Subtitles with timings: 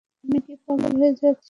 [0.23, 1.39] আমি কি পাগল হয়ে যাচ্ছি?